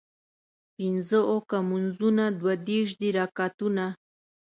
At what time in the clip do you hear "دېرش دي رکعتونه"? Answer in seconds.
2.67-3.85